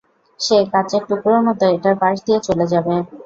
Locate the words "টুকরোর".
1.09-1.41